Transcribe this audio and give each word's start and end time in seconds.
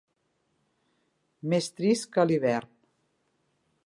Més 1.53 1.69
trist 1.81 2.07
que 2.17 2.25
l'hivern. 2.31 2.73